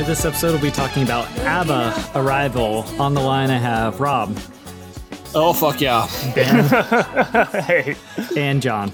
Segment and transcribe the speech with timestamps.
[0.00, 2.86] For this episode, we'll be talking about ABBA Arrival.
[2.98, 4.34] On the line, I have Rob
[5.34, 6.06] Oh fuck yeah!
[7.66, 7.96] Hey,
[8.34, 8.92] and John.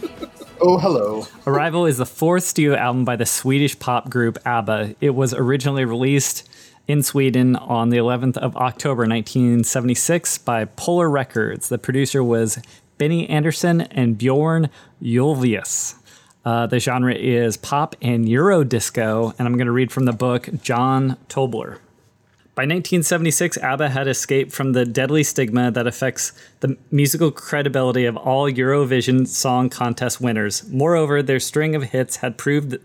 [0.61, 1.29] Oh hello.
[1.47, 4.97] Arrival is the fourth studio album by the Swedish pop group ABBA.
[5.01, 6.49] It was originally released
[6.89, 11.69] in Sweden on the 11th of October 1976 by Polar Records.
[11.69, 12.59] The producer was
[12.99, 14.71] Benny Andersson and Bjorn
[15.01, 15.95] Ulvaeus.
[16.47, 20.13] Uh, the genre is pop and Euro disco, and I'm going to read from the
[20.13, 21.81] book John Tobler.
[22.55, 28.17] By 1976, ABBA had escaped from the deadly stigma that affects the musical credibility of
[28.17, 30.67] all Eurovision Song Contest winners.
[30.71, 32.79] Moreover, their string of hits had proved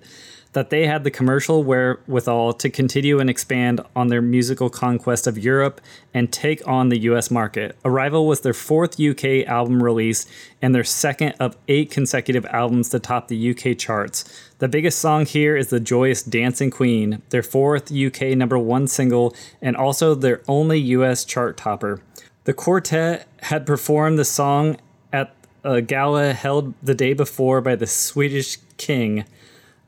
[0.53, 5.37] that- they had the commercial wherewithal to continue and expand on their musical conquest of
[5.37, 5.79] Europe
[6.13, 7.75] and take on the US market.
[7.85, 10.25] Arrival was their fourth UK album release
[10.61, 14.25] and their second of eight consecutive albums to top the UK charts.
[14.59, 19.35] The biggest song here is the joyous Dancing Queen, their fourth UK number one single
[19.61, 22.01] and also their only US chart topper.
[22.43, 24.77] The quartet had performed the song
[25.13, 25.33] at
[25.63, 29.25] a gala held the day before by the Swedish king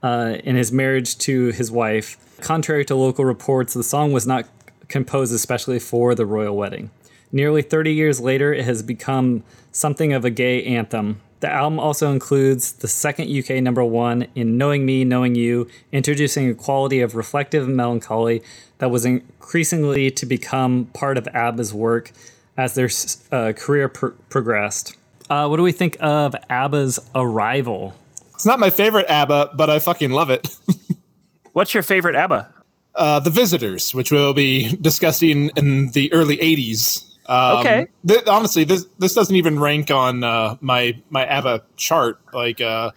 [0.03, 2.17] uh, in his marriage to his wife.
[2.41, 4.45] Contrary to local reports, the song was not
[4.89, 6.91] composed especially for the royal wedding.
[7.31, 11.21] Nearly 30 years later, it has become something of a gay anthem.
[11.39, 16.49] The album also includes the second UK number one in Knowing Me, Knowing You, introducing
[16.49, 18.43] a quality of reflective melancholy
[18.77, 22.11] that was increasingly to become part of ABBA's work
[22.55, 22.89] as their
[23.31, 24.95] uh, career pr- progressed.
[25.29, 27.95] Uh, what do we think of ABBA's arrival?
[28.43, 30.49] It's not my favorite ABBA, but I fucking love it.
[31.53, 32.53] what's your favorite ABBA?
[32.93, 37.09] Uh, the Visitors, which we'll be discussing in the early '80s.
[37.29, 37.87] Um, Okay.
[38.05, 42.19] th- honestly, this this doesn't even rank on uh, my my ABBA chart.
[42.33, 42.91] Like, uh,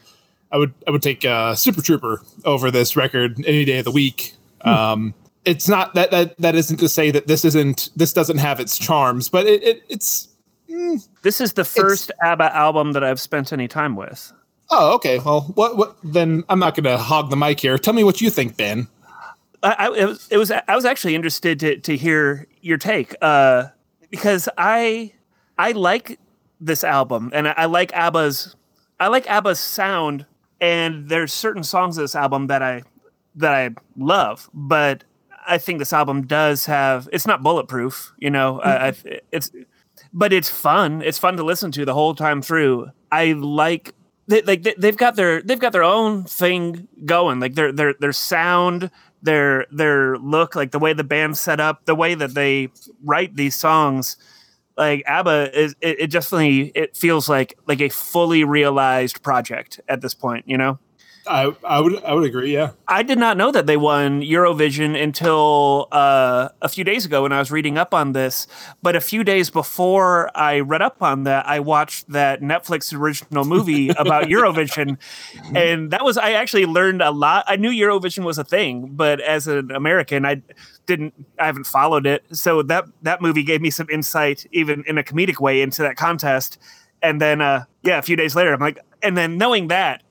[0.51, 3.93] I would I would take uh, Super Trooper over this record any day of the
[3.93, 4.35] week.
[4.63, 5.15] Um,
[5.45, 8.77] it's not that that that isn't to say that this isn't this doesn't have its
[8.77, 10.27] charms, but it, it it's
[11.23, 14.33] This is the first ABBA album that I've spent any time with.
[14.71, 15.19] Oh okay.
[15.19, 16.45] Well, what what then?
[16.49, 17.79] I'm not gonna hog the mic here.
[17.79, 18.89] Tell me what you think, Ben.
[19.63, 23.15] I, I, it, was, it was I was actually interested to to hear your take
[23.23, 23.65] uh,
[24.11, 25.13] because I
[25.59, 26.19] I like
[26.61, 28.57] this album and I, I like ABBA's
[28.99, 30.27] I like ABBA's sound
[30.61, 32.83] and there's certain songs of this album that I
[33.37, 35.05] that I love, but
[35.47, 38.61] I think this album does have it's not bulletproof, you know.
[38.61, 38.95] I, I,
[39.33, 39.51] it's
[40.13, 41.03] but it's fun.
[41.03, 42.91] It's fun to listen to the whole time through.
[43.13, 43.93] I like
[44.29, 47.41] they, like they, they've got their they've got their own thing going.
[47.41, 48.91] Like their their their sound,
[49.23, 52.71] their their look, like the way the band's set up, the way that they
[53.05, 54.17] write these songs.
[54.77, 60.01] Like ABBA is it, it definitely it feels like like a fully realized project at
[60.01, 60.45] this point.
[60.49, 60.79] You know.
[61.29, 62.53] I I would I would agree.
[62.53, 62.73] Yeah.
[62.89, 67.33] I did not know that they won Eurovision until uh, a few days ago when
[67.33, 68.47] I was reading up on this.
[68.83, 73.45] But a few days before I read up on that, I watched that Netflix original
[73.45, 74.99] movie about Eurovision.
[75.55, 77.45] And that was, I actually learned a lot.
[77.49, 80.43] I knew Eurovision was a thing, but as an American, I
[80.87, 82.25] didn't, I haven't followed it.
[82.33, 85.97] So that, that movie gave me some insight, even in a comedic way, into that
[85.97, 86.59] contest.
[87.03, 90.03] And then, uh, yeah, a few days later, I'm like, and then knowing that,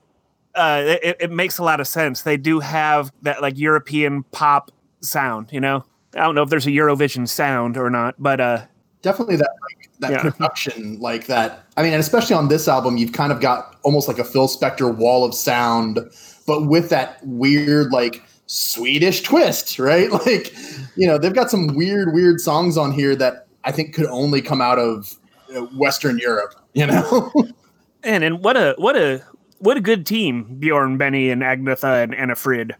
[0.56, 2.22] uh, it, it makes a lot of sense.
[2.24, 4.72] They do have that like European pop
[5.02, 5.84] sound, you know.
[6.16, 8.62] I don't know if there's a Eurovision sound or not, but uh,
[9.02, 10.22] definitely that like that Yeah.
[10.22, 14.08] production like that i mean and especially on this album you've kind of got almost
[14.10, 16.00] like a phil spector wall of sound
[16.48, 20.54] but with that weird like swedish twist right like
[20.98, 24.42] you know they've got some weird weird songs on here that i think could only
[24.42, 25.18] come out of
[25.56, 27.32] uh, western europe you know
[28.04, 29.24] and and what a what a
[29.60, 32.76] what a good team Bjorn, Benny, and Agnetha and Anni-Frid.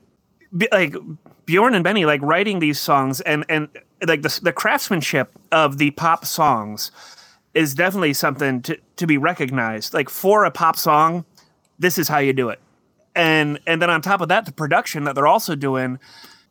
[0.56, 0.96] Be- like
[1.46, 3.70] Bjorn and Benny, like writing these songs and and
[4.06, 6.92] like the the craftsmanship of the pop songs
[7.54, 9.94] is definitely something to to be recognized.
[9.94, 11.26] Like for a pop song,
[11.80, 12.60] this is how you do it.
[13.16, 16.00] And and then on top of that, the production that they're also doing.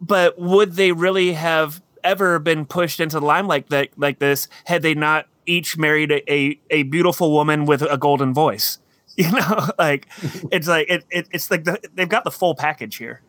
[0.00, 4.82] But would they really have ever been pushed into the limelight that like this had
[4.82, 8.78] they not each married a, a, a beautiful woman with a golden voice?
[9.16, 10.08] You know, like
[10.50, 13.20] it's like it, it it's like the, they've got the full package here.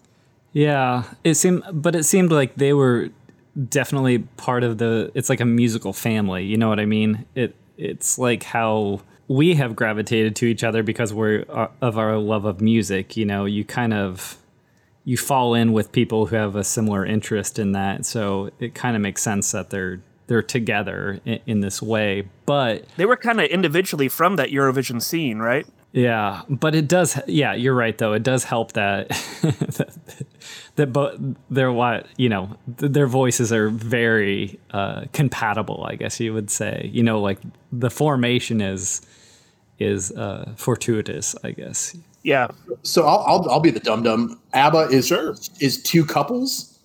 [0.52, 3.10] Yeah, it seemed, but it seemed like they were
[3.70, 5.12] definitely part of the.
[5.14, 6.46] It's like a musical family.
[6.46, 7.26] You know what I mean?
[7.36, 12.18] It it's like how we have gravitated to each other because we're uh, of our
[12.18, 13.16] love of music.
[13.16, 14.38] You know, you kind of
[15.04, 18.96] you fall in with people who have a similar interest in that, so it kind
[18.96, 22.28] of makes sense that they're they're together in, in this way.
[22.46, 25.68] But They were kind of individually from that Eurovision scene, right?
[25.96, 27.18] Yeah, but it does.
[27.26, 27.98] Yeah, you're right.
[27.98, 29.08] Though it does help that
[30.76, 31.18] that both
[31.50, 35.86] their what you know th- their voices are very uh, compatible.
[35.90, 36.90] I guess you would say.
[36.94, 37.40] You know, like
[37.72, 39.02] the formation is
[39.80, 41.34] is uh, fortuitous.
[41.46, 41.96] I guess.
[42.24, 42.48] Yeah.
[42.84, 44.38] So I'll I'll, I'll be the dum dum.
[44.54, 45.34] ABBA is Sure.
[45.62, 46.78] is two couples.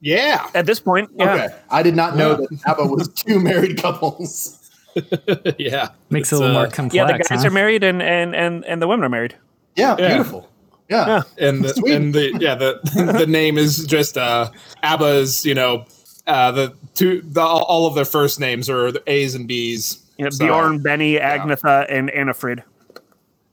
[0.00, 0.48] Yeah.
[0.54, 1.34] At this point, yeah.
[1.34, 2.46] Okay, I did not know Yeah.
[2.50, 4.63] that ABBA was two married couples.
[5.58, 5.88] yeah.
[6.10, 6.94] Makes it a It's, little more uh, complex.
[6.94, 7.48] Yeah, the guys huh?
[7.48, 9.34] are married and, and, and, and the women are married.
[9.76, 10.08] Yeah, Yeah.
[10.08, 10.48] beautiful.
[10.90, 11.22] Yeah.
[11.38, 11.94] and the, Sweet.
[11.94, 12.78] and the yeah the
[13.18, 14.50] the name is just uh
[14.82, 15.86] ABBA's you know
[16.26, 20.02] uh the two the, all of their first names are the A's and B's.
[20.18, 22.62] You know, So, Bjorn, Benny, Agnetha, and Anni-Frid.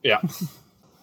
[0.03, 0.19] Yeah.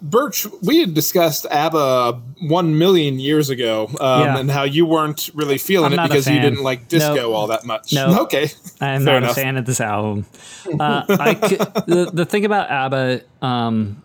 [0.00, 4.38] Birch, we had discussed ABBA one million years ago, um, Yeah.
[4.38, 7.32] and how you weren't really feeling I'm it because you didn't like disco No.
[7.32, 7.92] all that much.
[7.92, 8.20] No.
[8.22, 8.50] Okay.
[8.80, 9.30] I'm Fair not enough.
[9.32, 10.26] a fan of this album.
[10.80, 14.02] Uh, I c- the, the thing about ABBA, um,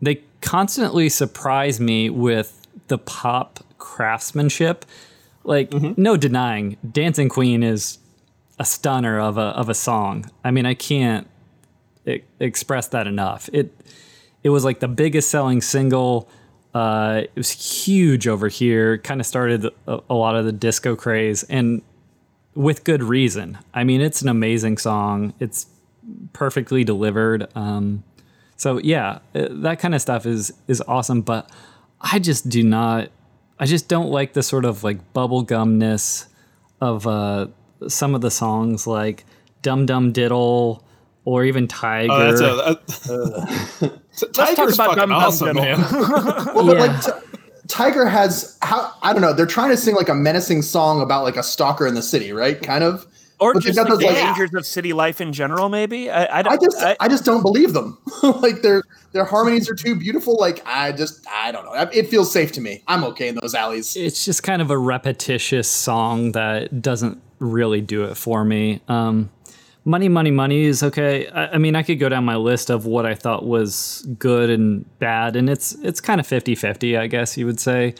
[0.00, 4.84] they constantly surprise me with the pop craftsmanship.
[5.44, 6.00] Like, Mm-hmm.
[6.00, 7.98] no denying, Dancing Queen is
[8.58, 10.30] a stunner of a, of a song.
[10.44, 11.28] I mean, I can't
[12.06, 13.48] e- express that enough.
[13.52, 13.72] It
[14.42, 16.28] it was like the biggest selling single.
[16.74, 18.98] Uh, it was huge over here.
[18.98, 21.82] Kind of started a, a lot of the disco craze, and
[22.54, 23.58] with good reason.
[23.72, 25.34] I mean, it's an amazing song.
[25.40, 25.66] It's
[26.32, 27.48] perfectly delivered.
[27.54, 28.04] Um,
[28.56, 31.22] so yeah, uh, that kind of stuff is is awesome.
[31.22, 31.50] But
[32.00, 33.10] I just do not.
[33.58, 36.26] I just don't like the sort of like bubblegumness
[36.80, 37.48] of uh,
[37.88, 39.24] some of the songs, like
[39.62, 40.84] "Dum Dum Diddle"
[41.24, 45.62] or even "Tiger." Oh, that's a, that, Tiger's about fucking Dum Dum awesome, Diddle.
[45.62, 45.78] man.
[46.54, 46.86] Well, but Yeah.
[46.86, 47.38] like Ti-
[47.68, 49.32] Tiger has how I don't know.
[49.32, 52.32] They're trying to sing like a menacing song about like a stalker in the city,
[52.32, 52.60] right?
[52.60, 53.06] Kind of.
[53.40, 55.68] Or But they've just got like, those, the like- dangers of city life in general,
[55.68, 56.08] maybe?
[56.10, 57.98] I, I, I don't, just I, I, just don't believe them.
[58.22, 58.82] like their
[59.12, 60.36] their harmonies are too beautiful.
[60.38, 61.72] Like I just I don't know.
[61.92, 62.84] It feels safe to me.
[62.86, 63.96] I'm okay in those alleys.
[63.96, 68.80] it's just kind of a repetitious song that doesn't really do it for me.
[68.86, 69.30] Um,
[69.84, 71.28] money, money, money is okay.
[71.28, 74.50] I, I mean, I could go down my list of what I thought was good
[74.50, 77.94] and bad, and it's it's kind of 50-50, I guess you would say.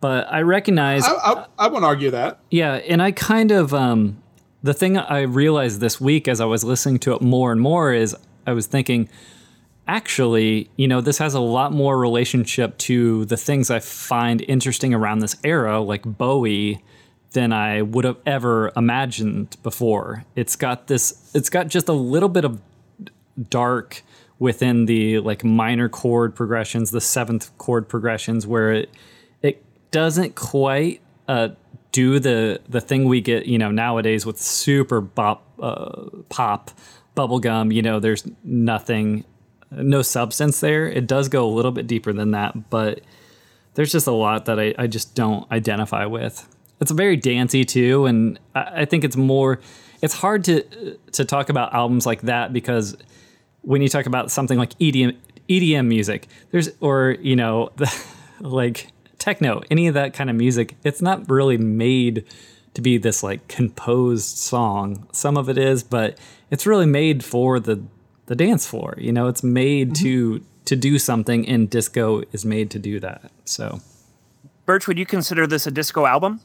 [0.00, 2.40] But I recognize, I, I, I won't argue that.
[2.50, 4.22] yeah, and I kind of um,
[4.62, 7.92] the thing I realized this week as I was listening to it more and more
[7.92, 8.14] is
[8.46, 9.08] I was thinking,
[9.88, 14.92] actually, you know, this has a lot more relationship to the things I find interesting
[14.92, 16.82] around this era, like Bowie,
[17.32, 20.24] than I would have ever imagined before.
[20.34, 22.60] It's got this, it's got just a little bit of
[23.50, 24.02] dark
[24.38, 28.90] within the like minor chord progressions, the seventh chord progressions, where it
[29.42, 31.48] it doesn't quite uh,
[31.92, 36.70] do the the thing we get you know nowadays with super pop uh, pop
[37.16, 37.74] bubblegum.
[37.74, 39.24] You know, there's nothing,
[39.70, 40.86] no substance there.
[40.86, 43.00] It does go a little bit deeper than that, but
[43.74, 46.46] there's just a lot that I, I just don't identify with.
[46.80, 49.60] It's very dancey too, and I, I think it's more.
[50.02, 52.96] It's hard to to talk about albums like that because
[53.62, 55.16] when you talk about something like EDM
[55.48, 57.92] EDM music, there's or you know the,
[58.40, 62.24] like techno, any of that kind of music, it's not really made
[62.74, 65.08] to be this like composed song.
[65.12, 66.18] Some of it is, but
[66.50, 67.82] it's really made for the
[68.26, 68.94] the dance floor.
[68.98, 70.04] You know, it's made mm-hmm.
[70.04, 73.30] to to do something, and disco is made to do that.
[73.44, 73.80] So.
[74.66, 76.40] Birch, would you consider this a disco album?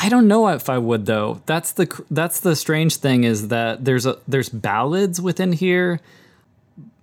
[0.00, 1.42] I don't know if I would though.
[1.46, 6.00] That's the that's the strange thing is that there's a there's ballads within here,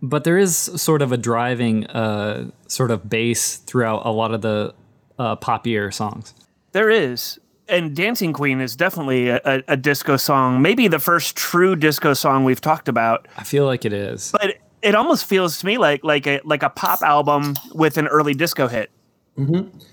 [0.01, 4.41] but there is sort of a driving uh, sort of bass throughout a lot of
[4.41, 4.73] the
[5.19, 6.33] uh, poppier songs.
[6.71, 7.37] There is.
[7.67, 12.13] And Dancing Queen is definitely a, a, a disco song, maybe the first true disco
[12.13, 13.27] song we've talked about.
[13.37, 14.31] I feel like it is.
[14.31, 18.07] But it almost feels to me like like a like a pop album with an
[18.07, 18.91] early disco hit.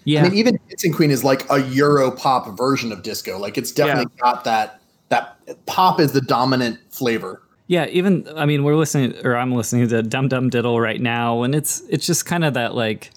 [0.05, 0.21] Yeah.
[0.21, 3.39] I mean, even Dancing Queen is like a Euro pop version of disco.
[3.39, 7.43] Like it's definitely got that that pop is the dominant flavor.
[7.67, 11.43] Yeah, even I mean, we're listening, or I'm listening to Dum Dum Diddle right now,
[11.43, 13.11] and it's it's just kind of that like,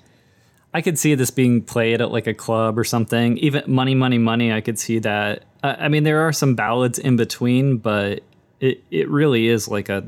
[0.74, 3.38] I could see this being played at like a club or something.
[3.40, 5.44] Even Money, Money, Money, I could see that.
[5.64, 8.22] Uh, I mean, there are some ballads in between, but
[8.60, 10.08] it it really is like a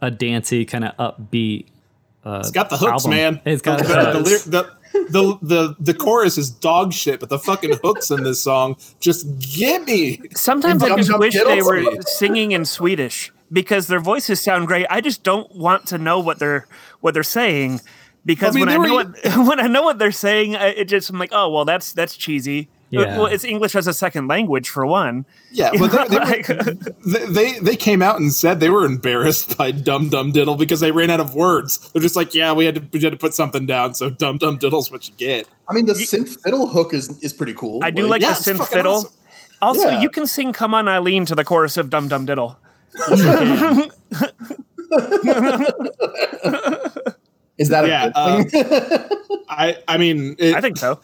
[0.00, 1.66] a dancey kind of upbeat.
[2.24, 3.10] Uh, It's got the hooks, album.
[3.10, 3.40] man.
[3.44, 4.46] It's got the, the the, hooks.
[4.46, 8.76] lyric- the, the, the, chorus is dog shit, but the fucking hooks in this song
[9.00, 10.20] just get me.
[10.34, 12.02] Sometimes I just wish they were Somebody.
[12.06, 14.86] singing in Swedish because their voices sound great.
[14.90, 16.66] I just don't want to know what they're
[17.00, 17.80] what they're saying
[18.24, 20.68] because I mean, when I know were- what when I know what they're saying, I,
[20.68, 22.68] it just I'm like, oh well, that's that's cheesy.
[22.92, 23.16] Yeah.
[23.18, 25.24] Well, it's English as a second language for one.
[25.50, 26.74] Yeah, but they, they, were,
[27.06, 30.80] they, they they came out and said they were embarrassed by Dum Dum Diddle because
[30.80, 31.78] they ran out of words.
[31.92, 34.36] They're just like, yeah, we had to we had to put something down, so Dum
[34.36, 35.48] Dum Diddle's what you get.
[35.68, 37.80] I mean, the synth fiddle hook is is pretty cool.
[37.82, 38.92] I do like yeah, the it's synth fiddle.
[38.96, 39.12] awesome.
[39.62, 40.00] Also, Yeah.
[40.02, 42.58] you can sing "Come On Eileen" to the chorus of "Dum Dum Diddle."
[47.58, 49.08] Is that a Yeah, good uh.
[49.48, 50.94] I I mean, it, I think so.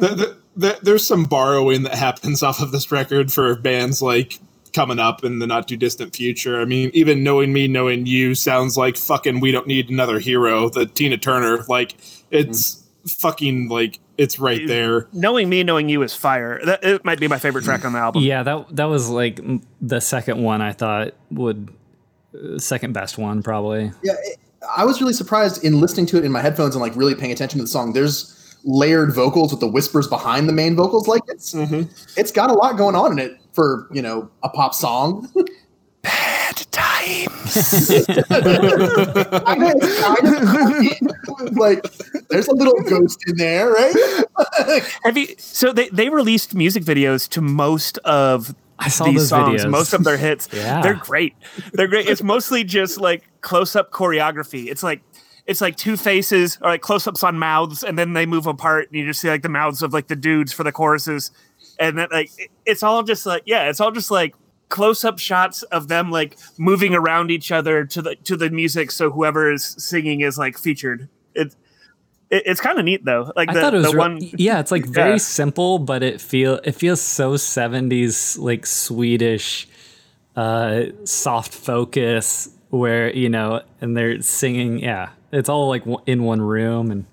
[0.00, 4.38] the, the, the, there's some borrowing that happens off of this record for bands like
[4.72, 6.60] coming up in the not too distant future.
[6.60, 9.40] I mean, even knowing me, knowing you sounds like fucking.
[9.40, 10.68] We don't need another hero.
[10.68, 11.94] The Tina Turner, like
[12.30, 15.08] it's fucking like it's right there.
[15.12, 16.60] Knowing me, knowing you is fire.
[16.64, 18.22] That it might be my favorite track on the album.
[18.22, 19.40] Yeah, that that was like
[19.80, 21.72] the second one I thought would
[22.34, 23.92] uh, second best one probably.
[24.02, 24.38] yeah, it,
[24.76, 27.32] I was really surprised in listening to it in my headphones and like really paying
[27.32, 27.92] attention to the song.
[27.92, 31.08] There's layered vocals with the whispers behind the main vocals.
[31.08, 31.90] Like it's mm-hmm.
[32.16, 35.28] it's got a lot going on in it for you know a pop song.
[36.02, 37.90] Bad times.
[38.30, 41.84] I know it's kind like
[42.28, 43.94] there's a little ghost in there, right?
[45.04, 45.28] Have you?
[45.38, 49.70] So they they released music videos to most of I saw these those songs, videos.
[49.70, 50.48] most of their hits.
[50.62, 50.82] Yeah.
[50.82, 51.34] They're great.
[51.72, 52.08] They're great.
[52.08, 54.66] It's mostly just like close up choreography.
[54.66, 55.02] It's like
[55.46, 58.88] it's like two faces or like close ups on mouths, and then they move apart,
[58.88, 61.30] and you just see like the mouths of like the dudes for the choruses,
[61.78, 64.34] and then like it- it's all just like yeah, it's all just like
[64.68, 68.90] close up shots of them like moving around each other to the to the music,
[68.90, 71.08] so whoever is singing is like featured.
[71.34, 71.54] It,
[72.30, 73.32] it it's kind of neat though.
[73.36, 74.18] Like I thought it was the one.
[74.38, 75.16] yeah, it's like very Yeah.
[75.18, 79.66] simple, but it feel it feels so seventies like Swedish,
[80.36, 84.78] uh, soft focus where you know, and they're singing.
[84.78, 87.04] Yeah, it's all like in one room, and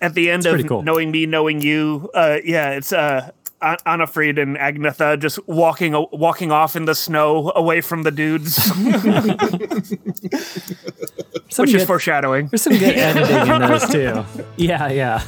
[0.00, 0.82] at the end of cool.
[0.82, 2.10] knowing me, knowing you.
[2.14, 7.52] Uh, yeah, it's uh, An- Anni-Frid and Agnetha just walking walking off in the snow
[7.56, 8.56] away from the dudes,
[11.58, 12.48] which is foreshadowing.
[12.48, 14.24] There's some good editing in those too.
[14.56, 15.22] Yeah, yeah.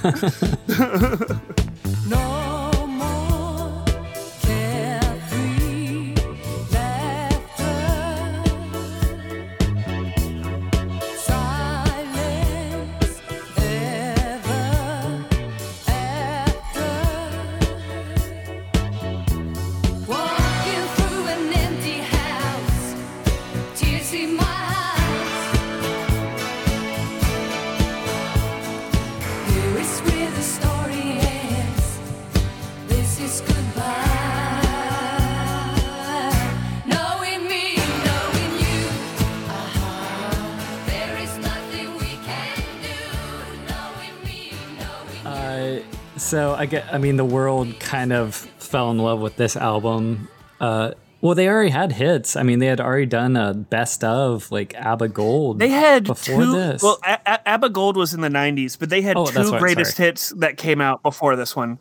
[46.61, 46.93] I get.
[46.93, 50.29] I mean, the world kind of fell in love with this album.
[50.61, 52.37] Uh, well, they already had hits.
[52.37, 55.59] I mean, they had already done a best of like ABBA Gold.
[55.59, 56.53] They had before two.
[56.53, 56.83] this.
[56.83, 59.97] Well, a- a- ABBA Gold was in the '90s, but they had Oh, two greatest
[59.97, 61.79] hits that came out before this one.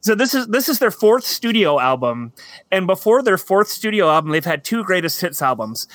[0.00, 2.32] So this is this is their fourth studio album,
[2.70, 5.88] and before their fourth studio album, they've had two greatest hits albums,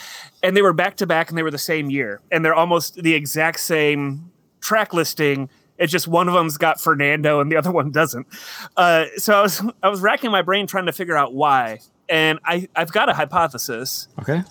[0.44, 2.96] and they were back to back, and they were the same year, and they're almost
[3.04, 4.32] the exact same
[4.62, 5.50] track listing.
[5.78, 8.28] It's just one of them's got Fernando and the other one doesn't.
[8.76, 11.80] Uh, so I was I was racking my brain trying to figure out why,
[12.10, 14.44] and I I've got a hypothesis okay.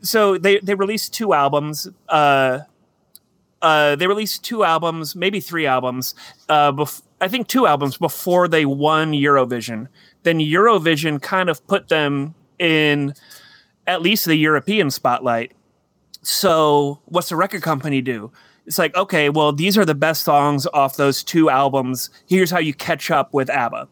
[0.00, 1.88] so they they released two albums.
[2.08, 2.60] Uh,
[3.62, 6.14] uh, they released two albums, maybe three albums.
[6.50, 9.88] Uh, bef- I think two albums before they won Eurovision.
[10.22, 13.14] Then Eurovision kind of put them in
[13.86, 15.52] at least the European spotlight.
[16.20, 18.30] So what's the record company do?
[18.66, 22.10] It's like, okay, well, these are the best songs off those two albums.
[22.26, 23.88] Here's how you catch up with ABBA.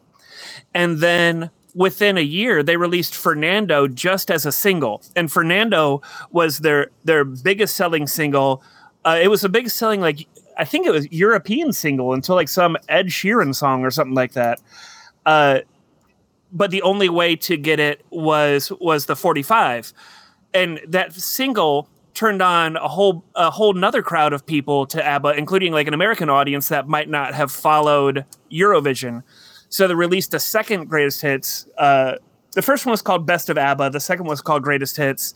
[0.75, 6.59] And then within a year they released Fernando just as a single, and Fernando was
[6.59, 8.63] their their biggest selling single.
[9.05, 10.27] Uh, it was the biggest selling like
[10.59, 14.33] I think it was European single until like some Ed Sheeran song or something like
[14.33, 14.61] that.
[15.25, 15.61] Uh,
[16.53, 19.93] but the only way to get it was was the 45
[20.55, 25.35] and that single turned on a whole a whole nother crowd of people to ABBA,
[25.37, 29.23] including like an American audience that might not have followed Eurovision.
[29.69, 31.67] So they released a second greatest hits.
[31.79, 32.15] Uh,
[32.55, 33.91] the first one was called Best of ABBA.
[33.91, 35.35] The second one was called Greatest Hits,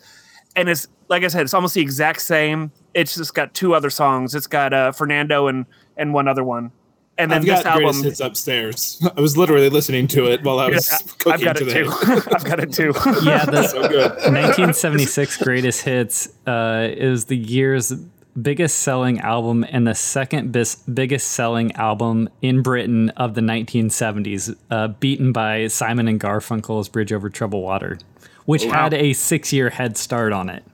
[0.55, 2.71] and it's like I said, it's almost the exact same.
[2.93, 4.35] It's just got two other songs.
[4.35, 5.67] It's got uh, Fernando and
[5.97, 6.73] and one other one.
[7.19, 9.03] And then I've this got greatest album, hits upstairs.
[9.17, 11.83] I was literally listening to it while I was I've cooking got it today.
[11.85, 11.91] too.
[12.35, 12.93] I've got it too.
[13.25, 14.11] Yeah, the so good.
[14.11, 17.93] 1976 greatest hits uh, is the year's
[18.41, 24.55] biggest selling album and the second bis- biggest selling album in Britain of the 1970s,
[24.71, 27.99] uh, beaten by Simon and Garfunkel's Bridge Over Troubled Water,
[28.45, 28.73] which Wow.
[28.73, 30.65] had a six-year head start on it.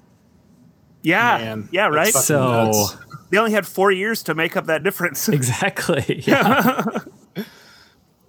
[1.02, 2.12] yeah, Man, yeah, right.
[2.12, 2.96] So nuts.
[3.32, 5.26] They only had four years to make up that difference.
[5.28, 6.84] exactly, yeah.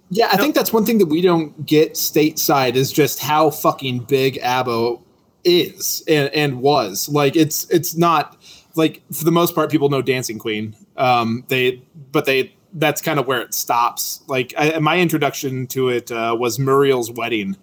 [0.08, 4.00] Yeah, I think that's one thing that we don't get stateside is just how fucking
[4.00, 4.96] big ABBA
[5.44, 7.08] is and, and was.
[7.10, 8.40] Like it's it's not
[8.76, 10.74] like for the most part people know Dancing Queen.
[10.96, 14.22] Um they but they that's kind of where it stops.
[14.26, 17.56] Like I, my introduction to it uh, was Muriel's Wedding.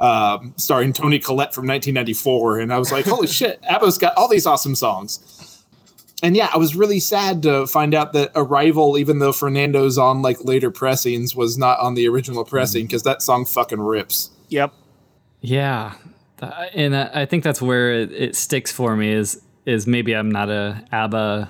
[0.00, 4.28] Um, starring Toni Collette from 1994, and I was like, "Holy shit, ABBA's got all
[4.28, 5.57] these awesome songs."
[6.22, 10.22] And yeah, I was really sad to find out that Arrival, even though Fernando's on
[10.22, 14.30] like later pressings, was not on the original pressing because that song fucking rips.
[14.48, 14.72] yep.
[15.40, 15.94] Yeah,
[16.74, 20.30] and I I think that's where it, it sticks for me is is maybe I'm
[20.32, 21.48] not a ABBA,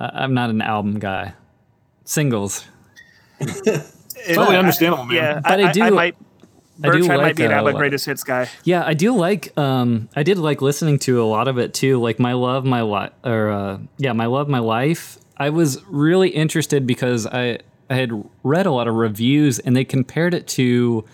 [0.00, 1.34] uh, I'm not an album guy.
[2.04, 2.64] Singles,
[3.40, 5.16] Totally understandable, man.
[5.16, 6.16] Yeah, But I do- I might.
[6.82, 8.48] I do I, might like, be an ABBA greatest hits guy.
[8.64, 9.56] yeah, I do like.
[9.58, 12.00] Um, I did like listening to a lot of it too.
[12.00, 15.18] Like my love, my life, or uh, yeah, my love, my life.
[15.36, 17.58] I was really interested because I
[17.90, 18.10] I had
[18.42, 21.04] read a lot of reviews and they compared it to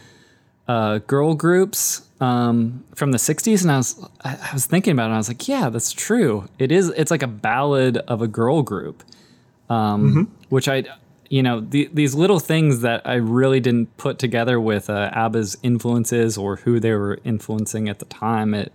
[0.67, 5.05] uh, girl groups um, from the 60s and I was I I was thinking about
[5.05, 8.23] it and I was like yeah that's true it is it's like a ballad of
[8.23, 9.03] a girl group
[9.69, 10.85] um, which I
[11.31, 15.57] you know the, these little things that I really didn't put together with uh, ABBA's
[15.63, 18.73] influences or who they were influencing at the time it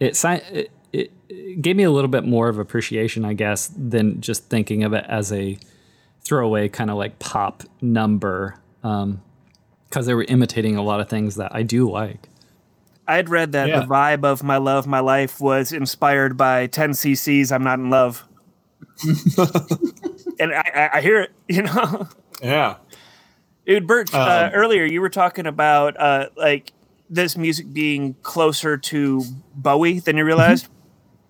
[0.00, 4.20] it, it it it gave me a little bit more of appreciation I guess than
[4.20, 5.58] just thinking of it as a
[6.22, 11.54] throwaway kind of like pop number because they were imitating a lot of things that
[11.54, 12.28] I do like.
[13.06, 13.80] I had read that Yeah.
[13.80, 18.24] the vibe of my love, my life was inspired by 10cc's I'm Not in Love.
[20.38, 22.08] and I, I, hear it, you know.
[22.42, 22.76] Yeah.
[23.66, 26.72] Dude, Birch, uh, Um, earlier you were talking about uh, like
[27.10, 29.22] this music being closer to
[29.54, 30.68] Bowie than you realized.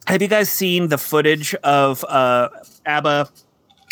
[0.07, 2.49] Have you guys seen the footage of uh,
[2.87, 3.29] ABBA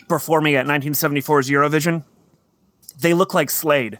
[0.08, 2.04] performing at 1974's Eurovision?
[3.00, 3.98] They look like Slade.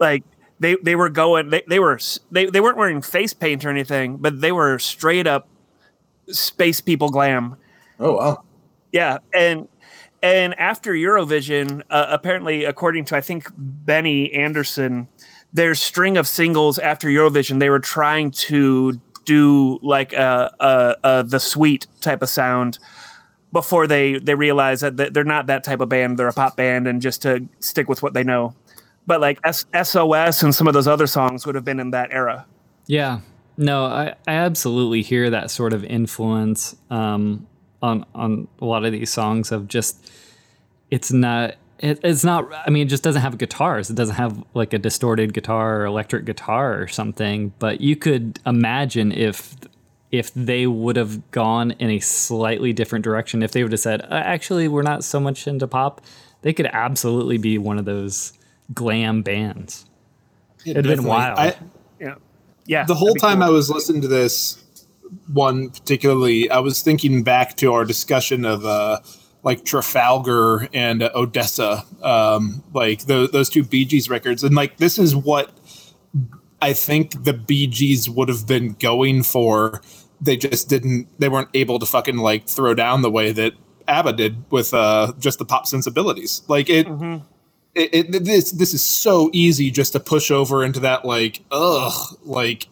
[0.00, 0.24] Like
[0.58, 1.98] they they were going they, they were
[2.30, 5.48] they, they weren't wearing face paint or anything, but they were straight up
[6.28, 7.56] space people glam.
[8.00, 8.42] Oh wow.
[8.92, 9.68] Yeah, and
[10.24, 15.06] and after Eurovision, uh, apparently, according to I think Benny Andersson,
[15.52, 21.24] their string of singles after Eurovision, they were trying to do like a, a, a
[21.24, 22.78] the sweet type of sound
[23.52, 26.88] before they they realize that they're not that type of band; they're a pop band,
[26.88, 28.54] and just to stick with what they know.
[29.06, 32.14] But like S- SOS and some of those other songs would have been in that
[32.14, 32.46] era.
[32.86, 33.20] Yeah,
[33.58, 37.46] no, I, I absolutely hear that sort of influence um,
[37.84, 40.10] on on a lot of these songs of just
[40.90, 44.42] it's not it, it's not I mean it just doesn't have guitars it doesn't have
[44.54, 49.54] like a distorted guitar or electric guitar or something but you could imagine if
[50.10, 54.00] if they would have gone in a slightly different direction if they would have said
[54.02, 56.00] uh, actually we're not so much into pop
[56.42, 58.32] they could absolutely be one of those
[58.72, 59.84] glam bands
[60.64, 61.54] it'd been wild I,
[62.00, 62.14] Yeah,
[62.64, 62.84] yeah.
[62.86, 63.48] the whole time cool.
[63.48, 64.63] I was listening to this
[65.32, 69.00] one particularly, I was thinking back to our discussion of uh,
[69.42, 74.78] like Trafalgar and uh, Odessa, um, like those those two Bee Gees records, and like
[74.78, 75.52] this is what
[76.62, 79.82] I think the Bee Gees would have been going for.
[80.20, 81.08] They just didn't.
[81.18, 83.54] They weren't able to fucking like throw down the way that
[83.88, 86.42] ABBA did with uh, just the pop sensibilities.
[86.48, 86.88] Like it.
[87.74, 92.18] It, it, this this is so easy just to push over into that like ugh
[92.24, 92.68] like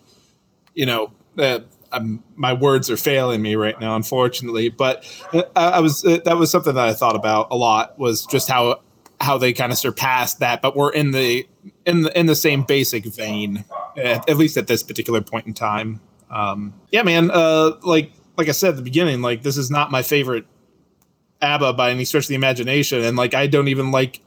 [0.75, 1.61] you know uh,
[1.93, 6.19] I'm, my words are failing me right now unfortunately but uh, I, I was uh,
[6.25, 8.81] that was something that I thought about a lot was just how
[9.23, 11.47] how they kind of surpassed that, but we're in the
[11.87, 13.65] in the in the same basic vein,
[13.97, 16.01] at, at least at this particular point in time.
[16.31, 17.31] Um, yeah, man.
[17.31, 20.45] Uh, like like I said at the beginning, like this is not my favorite
[21.41, 24.21] ABBA by any stretch of the imagination, and like I don't even like.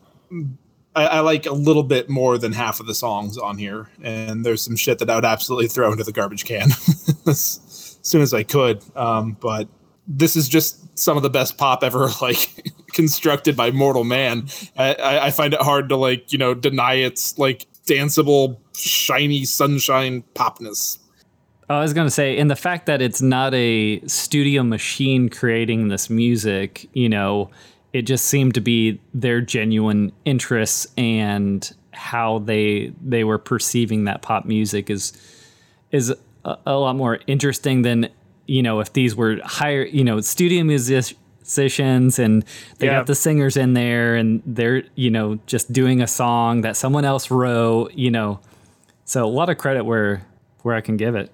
[0.96, 4.46] I, I like a little bit more than half of the songs on here, and
[4.46, 6.70] there's some shit that I would absolutely throw into the garbage can
[7.28, 8.84] as soon as I could.
[8.96, 9.68] Um, but
[10.08, 14.96] this is just some of the best pop ever like constructed by mortal man I,
[15.28, 21.00] I, find it hard to like you know deny its like danceable shiny sunshine popness
[21.68, 25.88] I was going to say, in the fact that it's not a studio machine creating
[25.88, 27.50] this music, you know,
[27.96, 34.22] it just seemed to be their genuine interests and how they they were perceiving that
[34.22, 35.14] pop music is
[35.92, 38.10] is a, a lot more interesting than
[38.48, 42.44] you know if these were higher you know studio musicians and
[42.80, 42.98] they Yeah.
[43.00, 47.06] got the singers in there and they're you know just doing a song that someone
[47.06, 48.40] else wrote you know
[49.06, 50.26] so a lot of credit where
[50.64, 51.32] where I can give it.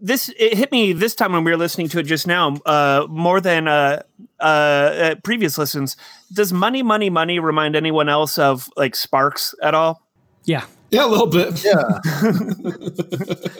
[0.00, 3.06] this it hit me this time when we were listening to it just now uh
[3.10, 4.02] more than uh
[4.40, 5.96] uh, uh previous listens
[6.32, 10.06] does money money money remind anyone else of like sparks at all
[10.44, 11.82] Yeah, yeah a little bit Yeah.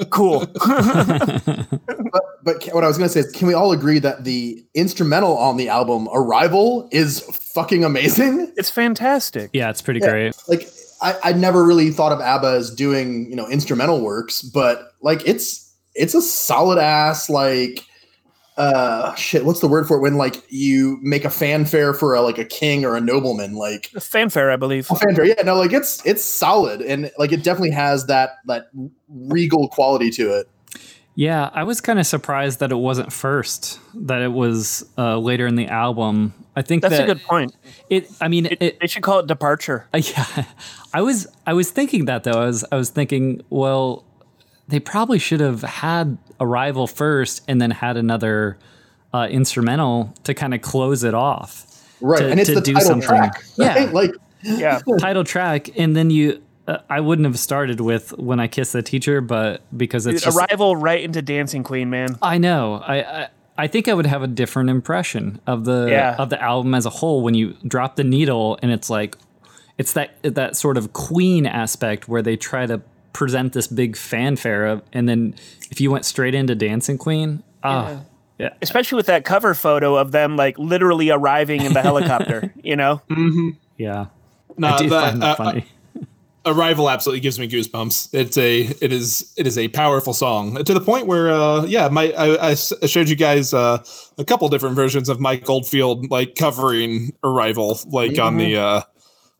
[0.10, 0.46] cool
[2.44, 5.36] but what I was going to say is, can we all agree that the instrumental
[5.36, 7.20] on the album "Arrival" is
[7.54, 8.52] fucking amazing?
[8.56, 10.10] it's fantastic yeah, it's pretty Yeah.
[10.10, 10.36] great.
[10.48, 10.68] Like,
[11.00, 15.22] I, I never really thought of ABBA as doing you know instrumental works, but like
[15.26, 15.64] it's
[15.94, 17.84] it's a solid ass like
[18.58, 19.44] uh shit.
[19.44, 22.44] What's the word for it when like you make a fanfare for a like a
[22.44, 25.24] king or a nobleman like a fanfare i believe a fanfare?
[25.24, 28.68] Yeah, no, like it's it's solid and like it definitely has that that
[29.08, 30.50] regal quality to it.
[31.14, 35.48] Yeah, I was kind of surprised that it wasn't first, that it was uh, later
[35.48, 36.32] in the album.
[36.54, 37.56] I think that's that a good point
[37.90, 38.08] it.
[38.20, 40.44] I mean, it, it, they should call it departure Uh, yeah,
[40.92, 42.40] I was I was thinking that though.
[42.40, 44.04] I was I was thinking, well,
[44.68, 48.58] they probably should have had Arrival first and then had another
[49.12, 51.64] uh, instrumental to kind of close it off.
[52.00, 53.08] Right, To- and it's to the do title something.
[53.08, 53.42] track.
[53.56, 53.74] Yeah.
[53.74, 53.92] Right?
[53.92, 54.10] Like
[54.42, 56.40] yeah Title track, and then you.
[56.68, 60.24] Uh, I wouldn't have started with "When I Kiss the Teacher," but because it's Dude,
[60.26, 62.74] just, arrival right into dancing queen man I know.
[62.86, 66.14] I, I I think I would have a different impression of the Yeah.
[66.18, 69.16] of the album as a whole when you drop the needle and it's like
[69.78, 72.82] it's that that sort of Queen aspect where they try to
[73.18, 75.34] present this big fanfare of, and then
[75.72, 78.00] if you went straight into Dancing Queen, ah,
[78.38, 78.50] yeah.
[78.62, 83.02] especially with that cover photo of them like literally arriving in the helicopter you know
[83.76, 84.06] yeah.
[84.56, 85.64] no, I do that- find that uh, funny.
[86.46, 88.14] Arrival absolutely gives me goosebumps.
[88.14, 91.88] It's a it is it is a powerful song to the point where uh yeah
[91.88, 93.82] my I, I s- I showed you guys uh
[94.16, 98.80] a couple different versions of Mike Oldfield like covering Arrival like on the uh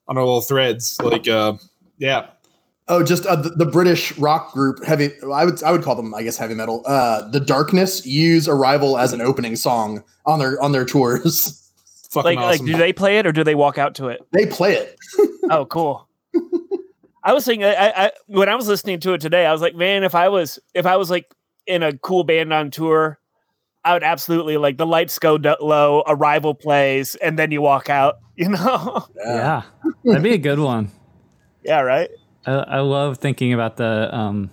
[0.08, 1.54] on our little threads like uh
[1.96, 2.26] yeah
[2.90, 5.10] Oh, just uh, the, the British rock group heavy.
[5.32, 6.82] I would I would call them, I guess, heavy metal.
[6.86, 11.64] Uh, the Darkness use "Arrival" as an opening song on their on their tours.
[12.10, 12.64] fucking like awesome.
[12.66, 14.96] like do they play it or do they walk out to it They play it.
[15.50, 16.06] Oh, cool.
[17.24, 19.74] I was thinking, I, I when I was listening to it today, I was like,
[19.74, 21.32] man, if I was if I was like
[21.66, 23.18] in a cool band on tour,
[23.84, 27.88] I would absolutely like the lights go d- low, arrival plays, and then you walk
[27.90, 28.16] out.
[28.38, 29.04] You know?
[29.16, 29.62] Yeah,
[30.04, 30.92] that'd be a good one.
[31.64, 32.08] yeah, right.
[32.48, 34.14] I, I love thinking about the.
[34.14, 34.50] Um,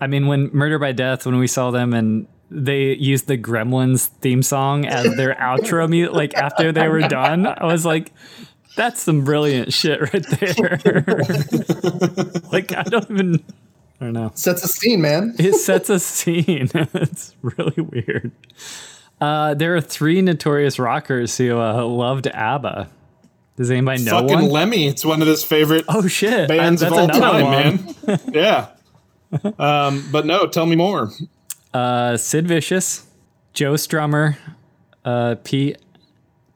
[0.00, 4.06] I mean, when Murder by Death, when we saw them and they used the Gremlins
[4.06, 8.12] theme song as their outro music, like after they were done, I was like,
[8.76, 10.78] "That's some brilliant shit right there."
[12.52, 13.44] like I don't even.
[14.00, 14.30] I don't know.
[14.34, 15.34] Sets a scene, man.
[15.40, 16.70] It sets a scene.
[16.72, 18.30] it's really weird.
[19.20, 22.88] Uh, there are three notorious rockers who uh, loved ABBA.
[23.58, 24.48] Does anybody know fucking one?
[24.50, 24.86] Lemmy.
[24.86, 26.48] It's one of his favorite oh shit!
[26.48, 27.96] bands I- of all time, one.
[28.06, 28.20] man.
[28.32, 28.68] yeah.
[29.58, 31.10] Um, but no, tell me more.
[31.74, 33.06] uh, Sid Vicious,
[33.52, 34.36] Joe Strummer,
[35.04, 35.76] uh, Pete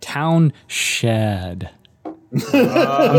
[0.00, 1.68] Townshend.
[2.04, 2.40] I'm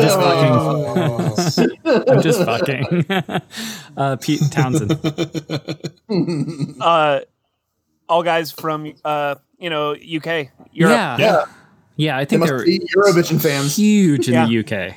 [0.02, 1.76] just fucking.
[2.10, 3.06] I'm just fucking.
[3.98, 4.92] uh, Pete Townshend.
[6.82, 7.20] Uh,
[8.10, 10.94] all guys from uh, you know, UK, Europe.
[10.94, 11.18] Yeah.
[11.20, 11.46] Yeah,
[11.96, 13.76] Yeah, I they think must they're be Eurovision fans.
[13.76, 14.48] huge in Yeah.
[14.48, 14.96] the UK.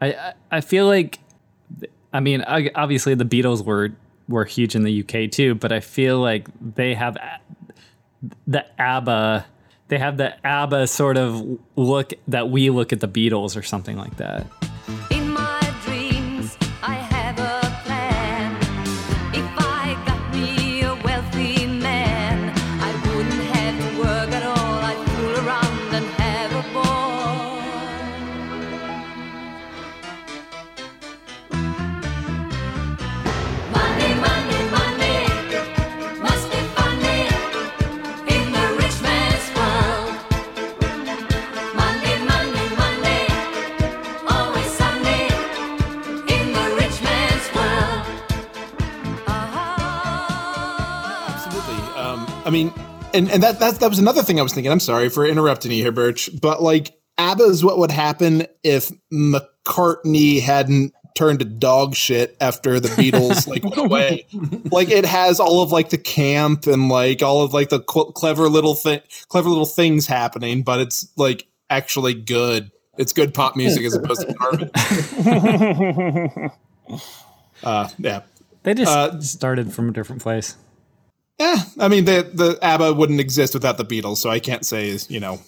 [0.00, 1.18] I, I I feel like,
[2.12, 3.90] I mean, obviously the Beatles were
[4.28, 7.18] were huge in the UK too, but I feel like they have
[8.46, 9.44] the ABBA.
[9.88, 13.96] They have the ABBA sort of look that we look at the Beatles or something
[13.96, 14.46] like that.
[52.50, 52.72] I mean,
[53.14, 54.72] and and that that that was another thing I was thinking.
[54.72, 58.90] I'm sorry for interrupting you here, Birch, but like ABBA is what would happen if
[59.12, 64.26] McCartney hadn't turned to dog shit after the Beatles like went away.
[64.72, 68.10] Like it has all of like the camp and like all of like the cl-
[68.10, 72.72] clever little thing, clever little things happening, but it's like actually good.
[72.98, 74.70] It's good pop music as opposed to garbage.
[77.62, 78.22] uh, yeah.
[78.64, 80.56] They just Uh, started from a different place.
[81.40, 84.96] Yeah, I mean the the ABBA wouldn't exist without the Beatles, so I can't say
[85.08, 85.40] you know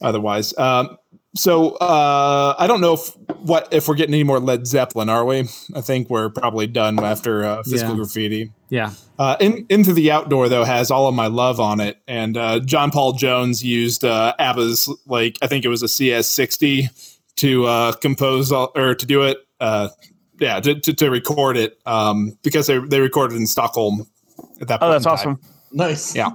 [0.00, 0.56] otherwise.
[0.58, 0.96] Um,
[1.36, 5.26] so uh, I don't know if what if we're getting any more Led Zeppelin, are
[5.26, 5.40] we?
[5.76, 7.96] I think we're probably done after uh, Physical Yeah.
[7.96, 8.52] Graffiti.
[8.70, 8.92] Yeah.
[9.18, 12.60] Uh, in, Into the Outdoor though has all of my love on it, and uh,
[12.60, 17.92] John Paul Jones used uh, ABBA's like I think it was a CS60 to uh,
[17.92, 19.36] compose all, or to do it.
[19.60, 19.90] Uh,
[20.40, 24.06] yeah, to, to, to record it um, because they they recorded in Stockholm
[24.60, 24.82] at that.
[24.82, 25.12] Oh, that's in time.
[25.14, 25.40] awesome.
[25.72, 26.14] Nice.
[26.14, 26.30] Yeah.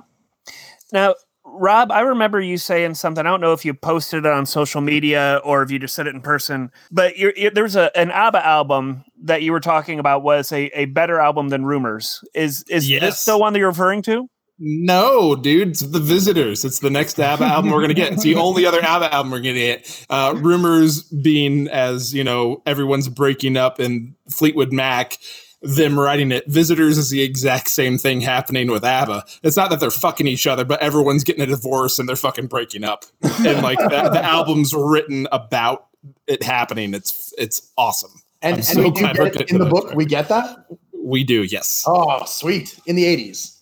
[0.93, 3.25] Now, Rob, I remember you saying something.
[3.25, 6.07] I don't know if you posted it on social media or if you just said
[6.07, 9.99] it in person, but you're, you there's a an ABBA album that you were talking
[9.99, 12.23] about was a, a better album than Rumors.
[12.33, 13.01] Is is Yes.
[13.01, 14.27] this the one that you're referring to?
[14.57, 16.63] No, dude, it's the Visitors.
[16.63, 18.13] It's the next ABBA album we're gonna get.
[18.13, 20.05] It's the only other ABBA album we're gonna get.
[20.09, 25.17] Uh, rumors being as you know, everyone's breaking up in Fleetwood Mac.
[25.65, 26.47] Them writing it.
[26.47, 29.25] Visitors is the exact same thing happening with ABBA.
[29.43, 32.47] It's not that they're fucking each other, but everyone's getting a divorce and they're fucking
[32.47, 33.05] breaking up.
[33.23, 35.87] And like the, the album's written about
[36.27, 36.93] it happening.
[36.93, 38.11] It's it's awesome.
[38.41, 39.89] And, and so we do get it in the book.
[39.89, 39.95] that.
[39.95, 40.67] We get that.
[40.93, 41.83] We do, yes.
[41.87, 42.79] Oh, sweet!
[42.85, 43.59] In the '80s.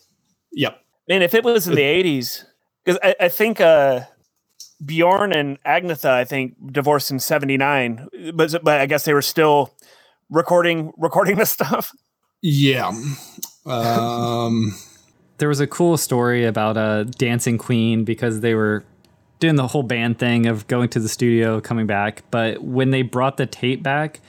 [0.53, 0.81] Yep.
[1.07, 2.45] Man, if it was in the '80s,
[2.83, 4.01] because I, I think uh,
[4.83, 9.73] Bjorn and Agnetha, I think, divorced in '79, but but I guess they were still
[10.29, 11.93] recording recording this stuff.
[12.41, 12.91] Yeah.
[13.65, 14.75] Um
[15.37, 18.83] There was a cool story about a dancing queen because they were
[19.39, 22.23] doing the whole band thing of going to the studio, coming back.
[22.31, 24.21] But when they brought the tape back,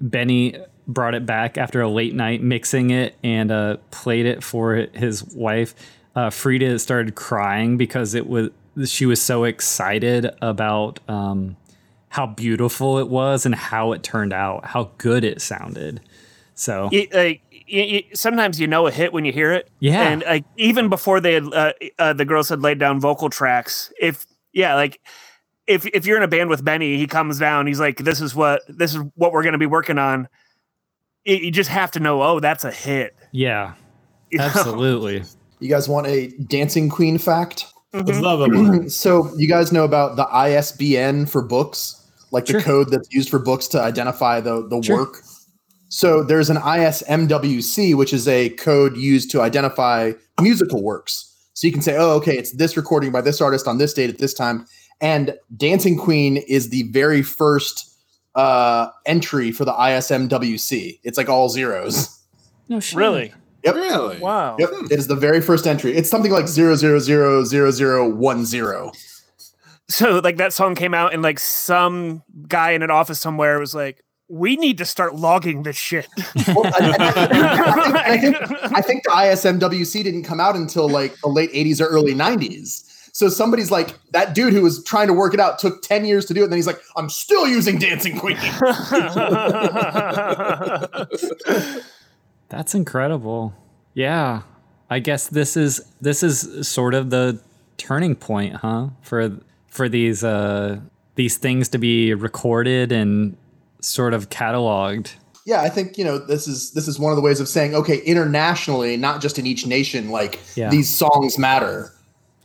[0.00, 0.56] Benny
[0.88, 5.22] brought it back after a late night, mixing it and uh, played it for his
[5.22, 5.74] wife.
[6.16, 8.50] Uh, Frida started crying because it was
[8.86, 11.56] she was so excited about um,
[12.10, 16.00] how beautiful it was and how it turned out, how good it sounded.
[16.54, 19.70] So it, like y y sometimes you know a hit when you hear it.
[19.80, 20.08] Yeah.
[20.08, 23.92] and like even before they had uh, uh, the girls had laid down vocal tracks.
[24.00, 25.00] If yeah, like
[25.66, 27.66] if if you're in a band with Benny, he comes down.
[27.66, 30.28] He's like, "This is what this is what we're going to be working on."
[31.26, 32.22] Y- you just have to know.
[32.22, 33.14] Oh, that's a hit.
[33.32, 33.74] yeah,
[34.30, 34.44] You know?
[34.44, 35.22] absolutely.
[35.60, 37.66] You guys want a Dancing Queen fact?
[37.94, 38.20] Mm-hmm.
[38.22, 38.90] love it.
[38.90, 43.38] So you guys know about the ISBN for books, like the code that's used for
[43.38, 44.96] books to identify the the Sure.
[44.98, 45.22] work.
[45.88, 51.34] So there's an ISMWC, which is a code used to identify musical works.
[51.54, 54.10] So you can say, oh, okay, it's this recording by this artist on this date
[54.10, 54.66] at this time.
[55.00, 57.90] And Dancing Queen is the very first
[58.34, 61.00] uh, entry for the ISMWC.
[61.02, 62.20] It's like all zeros.
[62.68, 62.98] No shit.
[62.98, 63.32] Really?
[63.68, 63.74] Yep.
[63.76, 64.18] Really?
[64.18, 64.56] Wow.
[64.58, 64.70] Yep.
[64.72, 64.84] Hmm.
[64.90, 65.96] It is the very first entry.
[65.96, 68.92] It's something like zero zero zero zero zero one zero.
[69.88, 73.74] So like that song came out, and like some guy in an office somewhere was
[73.74, 76.06] like, "We need to start logging this shit."
[76.48, 78.36] Well, I, I- I think, I, think,
[78.76, 82.84] I think the ISMWC didn't come out until like the late 80s or early 90s.
[83.14, 86.24] So somebody's like, that dude who was trying to work it out took 10 years
[86.26, 86.44] to do it.
[86.44, 88.36] And then he's like, I'm still using Dancing Queen.
[92.48, 93.54] That's incredible.
[93.94, 94.42] Yeah.
[94.90, 97.40] I guess this is this is sort of the
[97.76, 98.88] turning point, huh?
[99.02, 99.36] For
[99.68, 100.80] for these uh
[101.14, 103.36] these things to be recorded and
[103.80, 105.12] sort of cataloged.
[105.44, 107.74] yeah, I think, you know, this is this is one of the ways of saying,
[107.74, 110.70] okay, internationally, not just in each nation, like Yeah.
[110.70, 111.92] these songs matter.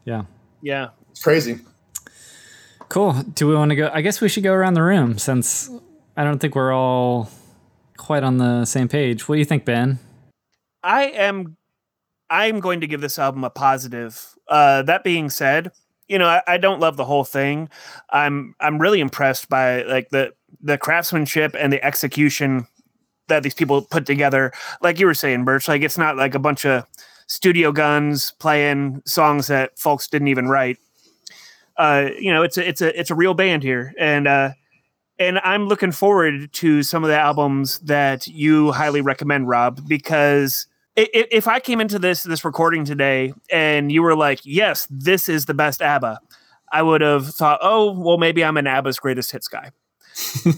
[0.06, 0.24] Yeah.
[0.62, 0.89] yeah.
[1.12, 1.60] It's crazy.
[2.89, 3.13] Cool.
[3.13, 3.89] Do we want to go?
[3.94, 5.70] I guess we should go around the room since
[6.18, 7.30] I don't think we're all
[7.97, 9.27] quite on the same page.
[9.27, 9.99] What do you think, Ben?
[10.84, 11.58] I am
[12.29, 14.36] I'm going to give this album a positive.
[14.47, 15.71] Uh, that being said,
[16.08, 17.69] you know, I, I don't love the whole thing.
[18.10, 22.67] I'm I'm really impressed by like the the craftsmanship and the execution
[23.27, 24.51] that these people put together.
[24.82, 26.86] Like you were saying, Birch, like it's not like a bunch of
[27.27, 30.77] studio guns playing songs that folks didn't even write.
[31.77, 34.49] Uh, you know, it's a it's a it's a real band here, and uh,
[35.23, 40.67] and I'm looking forward to some of the albums that you highly recommend, Rob, because
[40.95, 45.45] if I came into this this recording today and you were like, "Yes, this is
[45.45, 46.19] the best ABBA,"
[46.71, 49.71] I would have thought, "Oh, well, maybe I'm an ABBA's greatest hits guy."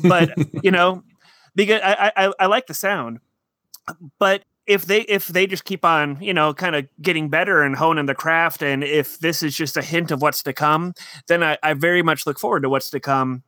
[0.03, 0.31] But
[0.63, 1.03] you know,
[1.55, 3.19] because I, I I like the sound,
[4.19, 7.75] but if they if they just keep on you know kind of getting better and
[7.75, 10.93] honing the craft and if this is just a hint of what's to come
[11.27, 13.43] then i, I very much look forward to what's to come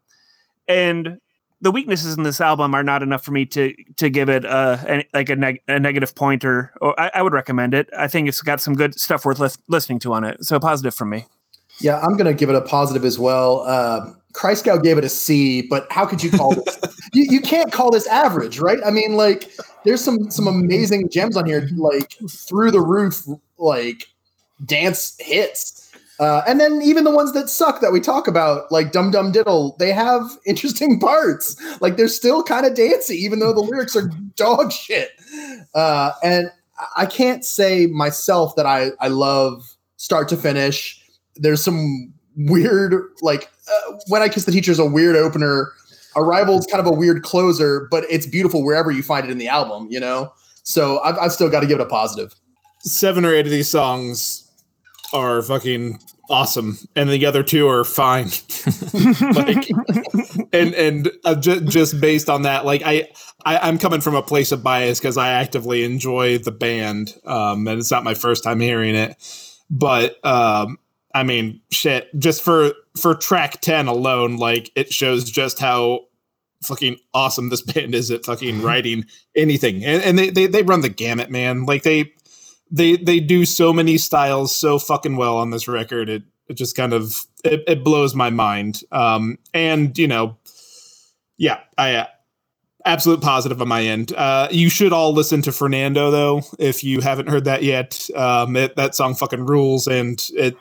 [0.68, 1.18] and
[1.60, 4.80] the weaknesses in this album are not enough for me to to give it a,
[4.88, 8.08] a like a, neg- a negative point or, or I, I would recommend it i
[8.08, 11.10] think it's got some good stuff worth lis- listening to on it so positive from
[11.10, 11.26] me
[11.80, 13.62] Yeah, I'm gonna give it a positive as well.
[13.62, 16.80] Uh, Christgau gave it a C, but how could you call this?
[17.14, 18.80] you, you can't call this average, right?
[18.86, 19.52] I mean, like,
[19.84, 23.26] there's some some amazing gems on here, like through the roof,
[23.58, 24.06] like
[24.66, 25.87] dance hits,
[26.20, 29.32] uh, and then even the ones that suck that we talk about, like Dum Dum
[29.32, 31.56] Diddle, they have interesting parts.
[31.82, 35.12] Like they're still kind of dancey, even though the lyrics are dog shit.
[35.74, 36.52] Uh, and
[36.96, 39.64] I can't say myself that I I love
[39.98, 41.04] start to finish
[41.40, 45.72] there's some weird like uh, when i kiss the teacher is a weird opener
[46.16, 49.48] arrival's kind of a weird closer but it's beautiful wherever you find it in the
[49.48, 50.32] album you know
[50.64, 52.36] so i've, I've still got to give it a positive
[52.80, 54.47] seven or eight of these songs
[55.14, 58.30] are fucking awesome, and the other two are fine.
[59.34, 59.70] like,
[60.54, 63.10] and and uh, ju- just based on that, like I,
[63.46, 67.68] I I'm coming from a place of bias because I actively enjoy the band, um,
[67.68, 69.16] and it's not my first time hearing it,
[69.70, 70.78] but um,
[71.14, 76.02] I mean, shit, just for for track ten alone, like it shows just how
[76.64, 80.82] fucking awesome this band is at fucking writing anything, and, and they, they they run
[80.82, 81.66] the gamut, man.
[81.66, 82.14] Like they
[82.72, 86.10] they they do so many styles so fucking well on this record.
[86.10, 88.82] It it just kind of it, it blows my mind.
[88.92, 90.38] Um, and you know,
[91.38, 92.08] yeah, I uh,
[92.86, 94.14] absolute positive on my end.
[94.14, 98.10] Uh, you should all listen to Fernando though if you haven't heard that yet.
[98.16, 100.58] Um, it, that song fucking rules, and it.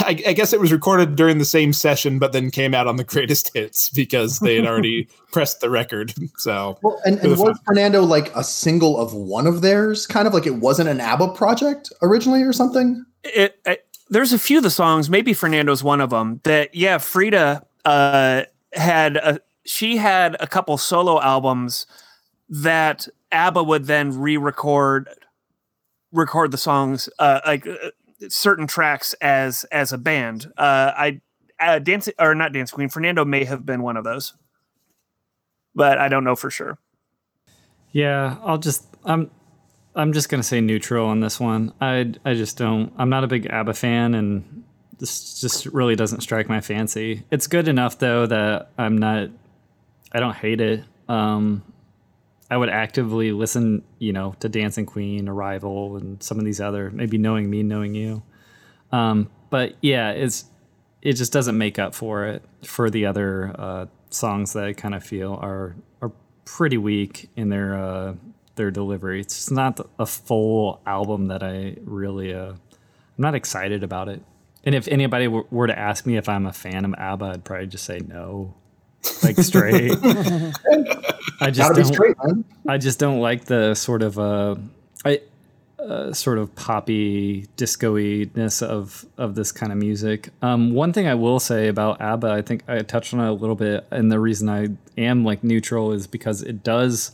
[0.00, 2.96] I, I guess it was recorded during the same session, but then came out on
[2.96, 6.14] the greatest hits because they had already pressed the record.
[6.36, 7.64] So well and, and was was fun.
[7.66, 11.28] fernando like a single of one of theirs kind of like it wasn't an abba
[11.28, 16.00] project originally or something it, it there's a few of the songs maybe fernando's one
[16.00, 21.86] of them that yeah frida uh had a she had a couple solo albums
[22.48, 25.08] that abba would then re-record
[26.12, 27.90] record the songs uh like uh,
[28.28, 31.20] certain tracks as as a band uh i
[31.60, 34.34] uh, dance or not dance queen fernando may have been one of those
[35.74, 36.78] but i don't know for sure
[37.92, 39.30] Yeah, I'll just I'm
[39.94, 41.72] I'm just gonna say neutral on this one.
[41.80, 42.92] I I just don't.
[42.98, 44.64] I'm not a big ABBA fan, and
[44.98, 47.24] this just really doesn't strike my fancy.
[47.30, 49.30] It's good enough though that I'm not.
[50.12, 50.84] I don't hate it.
[51.08, 51.62] Um,
[52.50, 56.90] I would actively listen, you know, to Dancing Queen, Arrival, and some of these other
[56.90, 58.22] maybe Knowing Me, Knowing You.
[58.90, 60.46] Um, but yeah, it's
[61.02, 64.94] it just doesn't make up for it for the other uh, songs that I kind
[64.94, 66.12] of feel are are
[66.44, 68.14] pretty weak in their uh,
[68.56, 69.20] their delivery.
[69.20, 72.58] It's just not a full album that I really uh, I'm
[73.18, 74.22] not excited about it.
[74.64, 77.66] And if anybody were to ask me if I'm a fan of ABBA, I'd probably
[77.68, 78.54] just say no,
[79.22, 79.92] like straight.
[81.40, 81.84] I just don't.
[81.84, 84.56] straight man I just don't like the sort of uh,
[85.04, 85.20] I
[85.78, 90.30] uh, sort of poppy disco-y ness of of this kind of music.
[90.42, 93.32] Um, one thing I will say about ABBA, I think I touched on it a
[93.32, 97.12] little bit, and the reason I am like neutral is because it does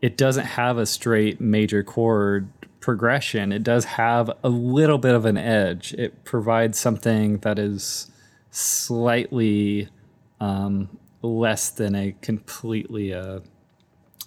[0.00, 2.48] it doesn't have a straight major chord
[2.80, 3.52] progression.
[3.52, 5.94] It does have a little bit of an edge.
[5.94, 8.10] It provides something that is
[8.50, 9.88] slightly
[10.44, 13.40] um, less than a completely uh,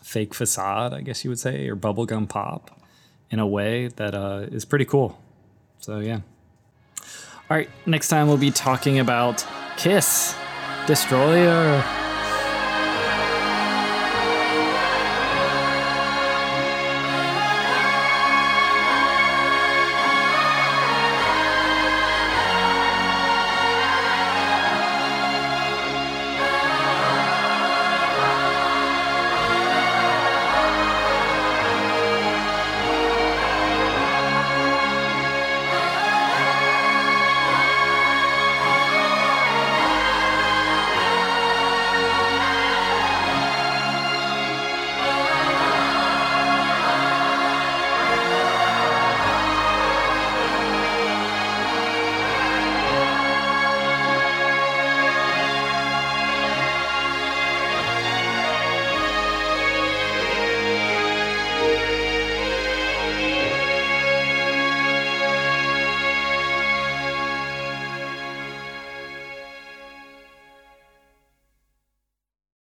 [0.02, 2.82] fake facade, I guess you would say, or bubblegum pop
[3.30, 5.20] in a way that uh, is pretty cool.
[5.80, 6.22] So, yeah.
[7.50, 9.46] All right, next time we'll be talking about
[9.78, 10.36] Kiss
[10.88, 12.07] Destroyer.